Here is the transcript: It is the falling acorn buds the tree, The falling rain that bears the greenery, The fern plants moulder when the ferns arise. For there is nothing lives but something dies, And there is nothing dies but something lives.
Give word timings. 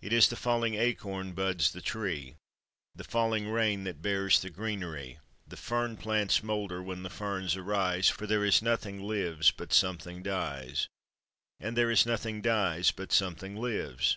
It 0.00 0.12
is 0.12 0.26
the 0.26 0.34
falling 0.34 0.74
acorn 0.74 1.34
buds 1.34 1.70
the 1.72 1.80
tree, 1.80 2.34
The 2.96 3.04
falling 3.04 3.48
rain 3.48 3.84
that 3.84 4.02
bears 4.02 4.40
the 4.40 4.50
greenery, 4.50 5.20
The 5.46 5.56
fern 5.56 5.96
plants 5.96 6.42
moulder 6.42 6.82
when 6.82 7.04
the 7.04 7.08
ferns 7.08 7.54
arise. 7.54 8.08
For 8.08 8.26
there 8.26 8.44
is 8.44 8.60
nothing 8.60 9.04
lives 9.04 9.52
but 9.52 9.72
something 9.72 10.20
dies, 10.20 10.88
And 11.60 11.76
there 11.76 11.92
is 11.92 12.04
nothing 12.04 12.40
dies 12.42 12.90
but 12.90 13.12
something 13.12 13.54
lives. 13.54 14.16